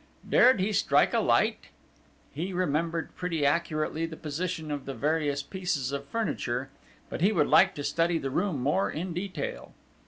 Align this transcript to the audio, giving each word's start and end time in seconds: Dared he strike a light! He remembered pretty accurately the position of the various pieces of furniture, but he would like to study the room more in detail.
Dared 0.27 0.59
he 0.59 0.73
strike 0.73 1.13
a 1.13 1.19
light! 1.19 1.65
He 2.33 2.53
remembered 2.53 3.15
pretty 3.15 3.45
accurately 3.45 4.07
the 4.07 4.17
position 4.17 4.71
of 4.71 4.85
the 4.85 4.95
various 4.95 5.43
pieces 5.43 5.91
of 5.91 6.07
furniture, 6.07 6.71
but 7.07 7.21
he 7.21 7.31
would 7.31 7.45
like 7.45 7.75
to 7.75 7.83
study 7.83 8.17
the 8.17 8.31
room 8.31 8.63
more 8.63 8.89
in 8.89 9.13
detail. 9.13 9.75